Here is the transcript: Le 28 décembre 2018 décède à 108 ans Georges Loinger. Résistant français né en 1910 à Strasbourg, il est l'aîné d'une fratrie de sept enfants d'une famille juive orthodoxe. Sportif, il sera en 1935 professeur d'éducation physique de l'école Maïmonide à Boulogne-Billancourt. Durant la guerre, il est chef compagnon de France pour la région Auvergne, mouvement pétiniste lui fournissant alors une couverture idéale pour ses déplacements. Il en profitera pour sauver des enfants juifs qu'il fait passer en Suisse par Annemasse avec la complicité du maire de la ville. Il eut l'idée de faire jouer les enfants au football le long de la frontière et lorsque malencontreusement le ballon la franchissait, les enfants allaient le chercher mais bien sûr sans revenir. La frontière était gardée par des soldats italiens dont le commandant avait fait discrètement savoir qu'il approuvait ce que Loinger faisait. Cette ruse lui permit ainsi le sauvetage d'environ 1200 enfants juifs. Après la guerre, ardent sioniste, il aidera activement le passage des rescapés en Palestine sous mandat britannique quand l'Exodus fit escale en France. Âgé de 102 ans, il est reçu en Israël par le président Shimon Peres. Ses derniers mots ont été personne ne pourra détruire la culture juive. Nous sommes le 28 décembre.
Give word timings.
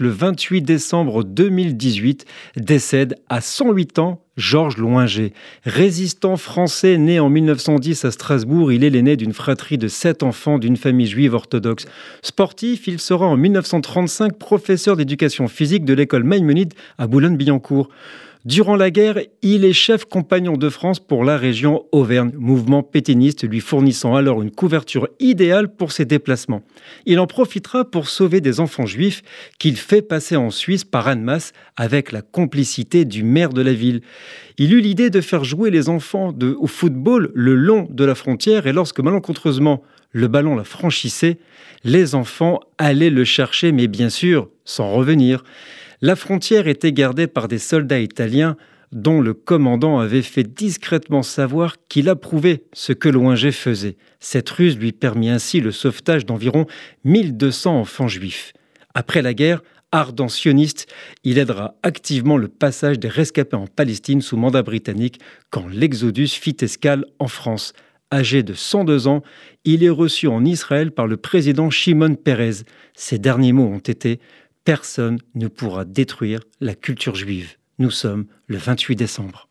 Le 0.00 0.10
28 0.10 0.62
décembre 0.62 1.24
2018 1.24 2.24
décède 2.56 3.16
à 3.28 3.40
108 3.40 3.98
ans 3.98 4.22
Georges 4.36 4.76
Loinger. 4.76 5.32
Résistant 5.64 6.36
français 6.36 6.98
né 6.98 7.18
en 7.18 7.28
1910 7.28 8.04
à 8.04 8.12
Strasbourg, 8.12 8.70
il 8.70 8.84
est 8.84 8.90
l'aîné 8.90 9.16
d'une 9.16 9.32
fratrie 9.32 9.76
de 9.76 9.88
sept 9.88 10.22
enfants 10.22 10.60
d'une 10.60 10.76
famille 10.76 11.08
juive 11.08 11.34
orthodoxe. 11.34 11.86
Sportif, 12.22 12.86
il 12.86 13.00
sera 13.00 13.26
en 13.26 13.36
1935 13.36 14.38
professeur 14.38 14.96
d'éducation 14.96 15.48
physique 15.48 15.84
de 15.84 15.94
l'école 15.94 16.22
Maïmonide 16.22 16.74
à 16.96 17.08
Boulogne-Billancourt. 17.08 17.88
Durant 18.44 18.76
la 18.76 18.90
guerre, 18.90 19.18
il 19.42 19.64
est 19.64 19.72
chef 19.72 20.04
compagnon 20.04 20.56
de 20.56 20.68
France 20.68 21.00
pour 21.00 21.24
la 21.24 21.36
région 21.36 21.84
Auvergne, 21.90 22.30
mouvement 22.36 22.84
pétiniste 22.84 23.48
lui 23.48 23.58
fournissant 23.58 24.14
alors 24.14 24.42
une 24.42 24.52
couverture 24.52 25.08
idéale 25.18 25.74
pour 25.74 25.90
ses 25.90 26.04
déplacements. 26.04 26.62
Il 27.04 27.18
en 27.18 27.26
profitera 27.26 27.84
pour 27.84 28.08
sauver 28.08 28.40
des 28.40 28.60
enfants 28.60 28.86
juifs 28.86 29.22
qu'il 29.58 29.76
fait 29.76 30.02
passer 30.02 30.36
en 30.36 30.50
Suisse 30.50 30.84
par 30.84 31.08
Annemasse 31.08 31.52
avec 31.76 32.12
la 32.12 32.22
complicité 32.22 33.04
du 33.04 33.24
maire 33.24 33.52
de 33.52 33.62
la 33.62 33.72
ville. 33.72 34.02
Il 34.60 34.72
eut 34.74 34.80
l'idée 34.80 35.08
de 35.08 35.20
faire 35.20 35.44
jouer 35.44 35.70
les 35.70 35.88
enfants 35.88 36.34
au 36.58 36.66
football 36.66 37.30
le 37.32 37.54
long 37.54 37.86
de 37.90 38.04
la 38.04 38.16
frontière 38.16 38.66
et 38.66 38.72
lorsque 38.72 38.98
malencontreusement 38.98 39.82
le 40.10 40.26
ballon 40.26 40.56
la 40.56 40.64
franchissait, 40.64 41.38
les 41.84 42.16
enfants 42.16 42.58
allaient 42.76 43.10
le 43.10 43.24
chercher 43.24 43.70
mais 43.70 43.86
bien 43.86 44.10
sûr 44.10 44.50
sans 44.64 44.90
revenir. 44.90 45.44
La 46.00 46.16
frontière 46.16 46.66
était 46.66 46.92
gardée 46.92 47.28
par 47.28 47.46
des 47.46 47.58
soldats 47.58 48.00
italiens 48.00 48.56
dont 48.90 49.20
le 49.20 49.32
commandant 49.32 50.00
avait 50.00 50.22
fait 50.22 50.42
discrètement 50.42 51.22
savoir 51.22 51.76
qu'il 51.88 52.08
approuvait 52.08 52.64
ce 52.72 52.92
que 52.92 53.08
Loinger 53.08 53.52
faisait. 53.52 53.96
Cette 54.18 54.50
ruse 54.50 54.76
lui 54.76 54.90
permit 54.92 55.30
ainsi 55.30 55.60
le 55.60 55.70
sauvetage 55.70 56.26
d'environ 56.26 56.66
1200 57.04 57.80
enfants 57.80 58.08
juifs. 58.08 58.54
Après 58.94 59.22
la 59.22 59.34
guerre, 59.34 59.62
ardent 59.92 60.28
sioniste, 60.28 60.86
il 61.24 61.38
aidera 61.38 61.74
activement 61.82 62.36
le 62.36 62.48
passage 62.48 62.98
des 62.98 63.08
rescapés 63.08 63.56
en 63.56 63.66
Palestine 63.66 64.20
sous 64.20 64.36
mandat 64.36 64.62
britannique 64.62 65.20
quand 65.50 65.66
l'Exodus 65.68 66.28
fit 66.28 66.56
escale 66.60 67.04
en 67.18 67.28
France. 67.28 67.72
Âgé 68.12 68.42
de 68.42 68.54
102 68.54 69.06
ans, 69.06 69.22
il 69.64 69.84
est 69.84 69.90
reçu 69.90 70.28
en 70.28 70.44
Israël 70.44 70.92
par 70.92 71.06
le 71.06 71.18
président 71.18 71.68
Shimon 71.68 72.14
Peres. 72.14 72.64
Ses 72.94 73.18
derniers 73.18 73.52
mots 73.52 73.68
ont 73.68 73.78
été 73.78 74.18
personne 74.64 75.18
ne 75.34 75.48
pourra 75.48 75.84
détruire 75.84 76.40
la 76.60 76.74
culture 76.74 77.14
juive. 77.14 77.56
Nous 77.78 77.90
sommes 77.90 78.26
le 78.46 78.58
28 78.58 78.96
décembre. 78.96 79.47